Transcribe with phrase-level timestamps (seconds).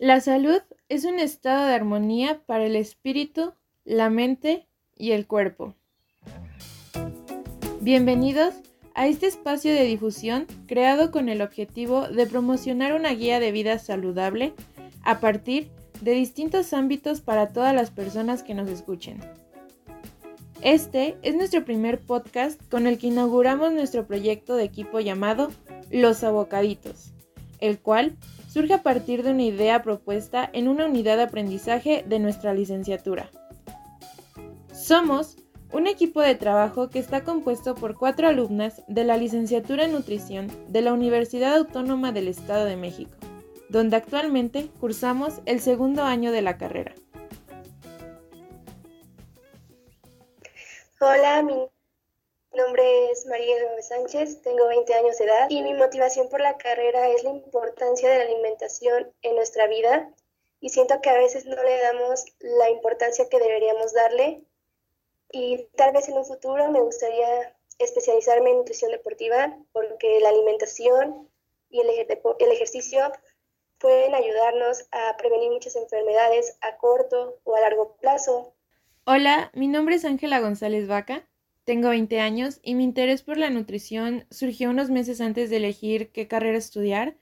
[0.00, 3.52] La salud es un estado de armonía para el espíritu,
[3.84, 5.74] la mente y el cuerpo.
[7.82, 8.54] Bienvenidos
[8.94, 13.78] a este espacio de difusión creado con el objetivo de promocionar una guía de vida
[13.78, 14.54] saludable
[15.02, 15.68] a partir
[16.00, 19.20] de distintos ámbitos para todas las personas que nos escuchen.
[20.62, 25.50] Este es nuestro primer podcast con el que inauguramos nuestro proyecto de equipo llamado
[25.90, 27.12] Los Abocaditos,
[27.60, 28.16] el cual
[28.50, 33.30] surge a partir de una idea propuesta en una unidad de aprendizaje de nuestra licenciatura.
[34.72, 35.36] Somos
[35.72, 40.48] un equipo de trabajo que está compuesto por cuatro alumnas de la licenciatura en nutrición
[40.68, 43.12] de la Universidad Autónoma del Estado de México,
[43.68, 46.94] donde actualmente cursamos el segundo año de la carrera.
[51.00, 51.54] Hola, mi
[52.52, 56.40] mi nombre es María Gómez Sánchez, tengo 20 años de edad y mi motivación por
[56.40, 60.12] la carrera es la importancia de la alimentación en nuestra vida
[60.60, 64.42] y siento que a veces no le damos la importancia que deberíamos darle
[65.30, 71.28] y tal vez en un futuro me gustaría especializarme en nutrición deportiva porque la alimentación
[71.70, 73.12] y el, el ejercicio
[73.78, 78.52] pueden ayudarnos a prevenir muchas enfermedades a corto o a largo plazo.
[79.04, 81.29] Hola, mi nombre es Ángela González Vaca.
[81.64, 86.10] Tengo 20 años y mi interés por la nutrición surgió unos meses antes de elegir
[86.10, 87.16] qué carrera estudiar,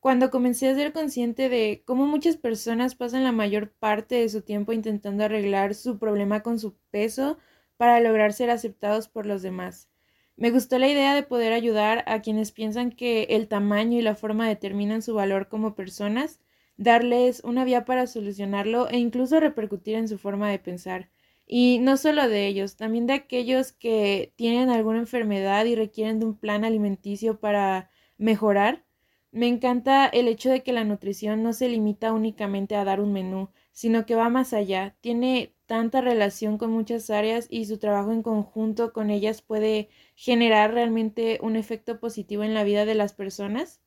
[0.00, 4.42] cuando comencé a ser consciente de cómo muchas personas pasan la mayor parte de su
[4.42, 7.38] tiempo intentando arreglar su problema con su peso
[7.76, 9.88] para lograr ser aceptados por los demás.
[10.36, 14.14] Me gustó la idea de poder ayudar a quienes piensan que el tamaño y la
[14.14, 16.40] forma determinan su valor como personas,
[16.76, 21.10] darles una vía para solucionarlo e incluso repercutir en su forma de pensar.
[21.46, 26.26] Y no solo de ellos, también de aquellos que tienen alguna enfermedad y requieren de
[26.26, 28.84] un plan alimenticio para mejorar.
[29.30, 33.12] Me encanta el hecho de que la nutrición no se limita únicamente a dar un
[33.12, 34.96] menú, sino que va más allá.
[35.00, 40.72] Tiene tanta relación con muchas áreas y su trabajo en conjunto con ellas puede generar
[40.72, 43.80] realmente un efecto positivo en la vida de las personas.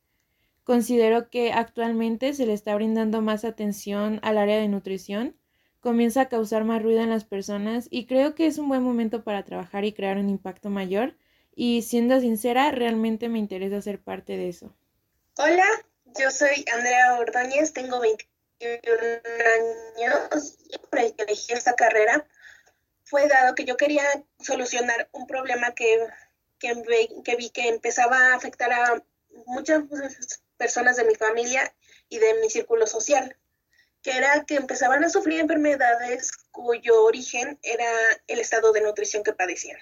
[0.64, 5.36] Considero que actualmente se le está brindando más atención al área de nutrición
[5.80, 9.24] comienza a causar más ruido en las personas y creo que es un buen momento
[9.24, 11.16] para trabajar y crear un impacto mayor
[11.54, 14.74] y siendo sincera, realmente me interesa ser parte de eso.
[15.36, 15.66] Hola,
[16.18, 18.92] yo soy Andrea Ordóñez, tengo 21
[19.98, 22.26] años y por el que elegí esta carrera
[23.04, 24.04] fue dado que yo quería
[24.38, 26.06] solucionar un problema que,
[26.58, 26.74] que,
[27.24, 29.02] que vi que empezaba a afectar a
[29.46, 29.82] muchas
[30.56, 31.74] personas de mi familia
[32.08, 33.36] y de mi círculo social
[34.02, 37.90] que era que empezaban a sufrir enfermedades cuyo origen era
[38.26, 39.78] el estado de nutrición que padecían.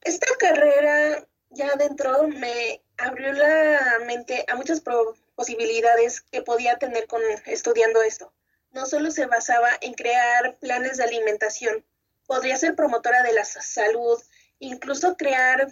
[0.00, 4.82] Esta carrera ya dentro me abrió la mente a muchas
[5.34, 8.32] posibilidades que podía tener con estudiando esto.
[8.72, 11.84] No solo se basaba en crear planes de alimentación,
[12.26, 14.20] podría ser promotora de la salud,
[14.58, 15.68] incluso crear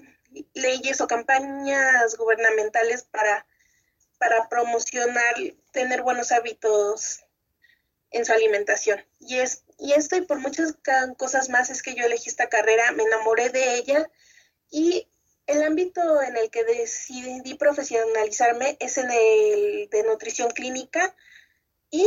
[0.55, 3.47] leyes o campañas gubernamentales para,
[4.19, 5.35] para promocionar,
[5.73, 7.25] tener buenos hábitos
[8.11, 9.05] en su alimentación.
[9.19, 10.77] Y, es, y esto y por muchas
[11.17, 14.11] cosas más es que yo elegí esta carrera, me enamoré de ella
[14.71, 15.09] y
[15.47, 21.15] el ámbito en el que decidí profesionalizarme es en el de nutrición clínica
[21.91, 22.07] y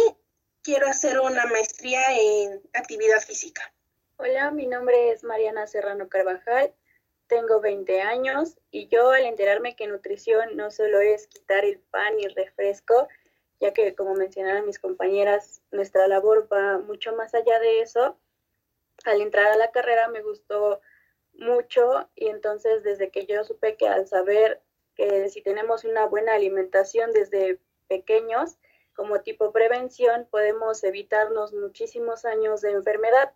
[0.62, 3.74] quiero hacer una maestría en actividad física.
[4.18, 6.74] Hola, mi nombre es Mariana Serrano Carvajal,
[7.28, 12.18] tengo 20 años y yo al enterarme que nutrición no solo es quitar el pan
[12.20, 13.10] y el refresco,
[13.64, 18.18] ya que como mencionaron mis compañeras, nuestra labor va mucho más allá de eso.
[19.06, 20.82] Al entrar a la carrera me gustó
[21.34, 24.62] mucho y entonces desde que yo supe que al saber
[24.96, 27.58] que si tenemos una buena alimentación desde
[27.88, 28.58] pequeños,
[28.98, 33.32] como tipo prevención, podemos evitarnos muchísimos años de enfermedad.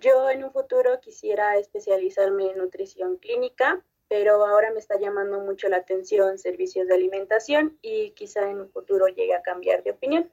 [0.00, 5.68] Yo en un futuro quisiera especializarme en nutrición clínica pero ahora me está llamando mucho
[5.68, 10.30] la atención servicios de alimentación y quizá en un futuro llegue a cambiar de opinión.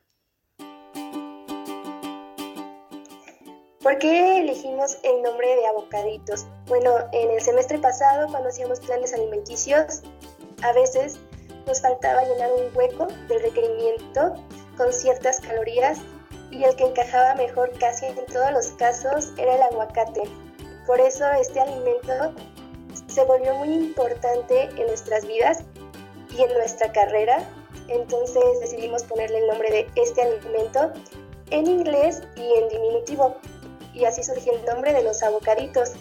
[3.81, 6.47] ¿Por qué elegimos el nombre de abocaditos?
[6.65, 10.01] Bueno, en el semestre pasado, cuando hacíamos planes alimenticios,
[10.63, 11.19] a veces
[11.67, 14.33] nos faltaba llenar un hueco del requerimiento
[14.75, 15.99] con ciertas calorías
[16.49, 20.23] y el que encajaba mejor casi en todos los casos era el aguacate.
[20.87, 22.33] Por eso este alimento
[23.15, 25.63] se volvió muy importante en nuestras vidas
[26.29, 27.49] y en nuestra carrera.
[27.87, 30.91] Entonces decidimos ponerle el nombre de este alimento
[31.49, 33.37] en inglés y en diminutivo.
[33.93, 35.93] Y así surgió el nombre de los abocaditos.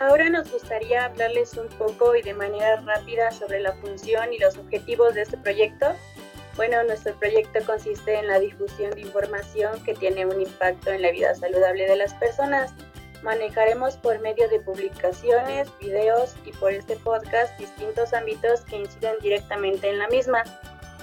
[0.00, 4.58] Ahora nos gustaría hablarles un poco y de manera rápida sobre la función y los
[4.58, 5.86] objetivos de este proyecto.
[6.56, 11.10] Bueno, nuestro proyecto consiste en la difusión de información que tiene un impacto en la
[11.10, 12.72] vida saludable de las personas.
[13.22, 19.90] Manejaremos por medio de publicaciones, videos y por este podcast distintos ámbitos que inciden directamente
[19.90, 20.44] en la misma.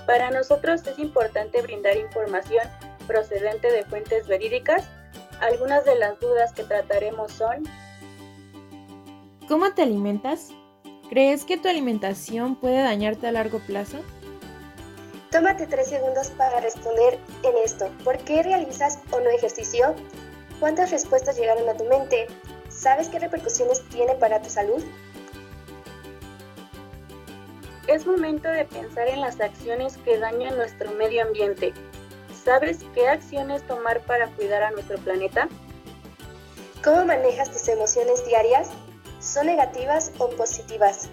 [0.08, 2.68] Para nosotros es importante brindar información
[3.06, 4.86] procedente de fuentes verídicas.
[5.40, 7.64] Algunas de las dudas que trataremos son
[9.48, 10.50] ¿Cómo te alimentas?
[11.10, 14.00] ¿Crees que tu alimentación puede dañarte a largo plazo?
[15.34, 17.90] Tómate tres segundos para responder en esto.
[18.04, 19.96] ¿Por qué realizas o no ejercicio?
[20.60, 22.28] ¿Cuántas respuestas llegaron a tu mente?
[22.70, 24.84] ¿Sabes qué repercusiones tiene para tu salud?
[27.88, 31.74] Es momento de pensar en las acciones que dañan nuestro medio ambiente.
[32.46, 35.50] ¿Sabes qué acciones tomar para cuidar a nuestro planeta?
[36.84, 38.70] ¿Cómo manejas tus emociones diarias?
[39.20, 41.10] ¿Son negativas o positivas?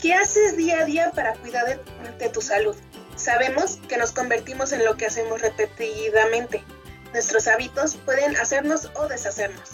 [0.00, 1.78] ¿Qué haces día a día para cuidar
[2.18, 2.74] de, tu salud?
[3.16, 6.64] Sabemos que nos convertimos en lo que hacemos repetidamente.
[7.12, 9.70] Nuestros hábitos pueden hacernos o deshacernos.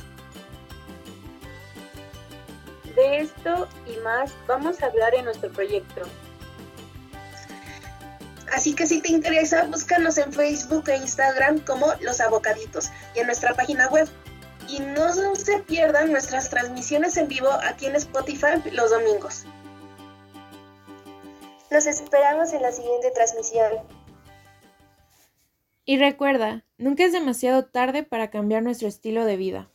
[2.97, 6.03] De esto y más vamos a hablar en nuestro proyecto.
[8.53, 13.27] Así que si te interesa, búscanos en Facebook e Instagram como Los Abocaditos y en
[13.27, 14.09] nuestra página web
[14.69, 19.45] y no se pierdan nuestras transmisiones en vivo aquí en Spotify los domingos.
[21.71, 23.73] Los esperamos en la siguiente transmisión.
[25.85, 29.71] Y recuerda, nunca es demasiado tarde para cambiar nuestro estilo de vida.